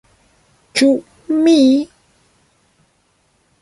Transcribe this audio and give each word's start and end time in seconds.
Ĉu 0.79 0.87
mi!? 1.45 1.55